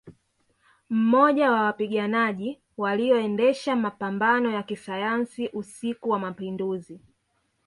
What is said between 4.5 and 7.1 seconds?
ya kisayansi usiku wa Mapinduzi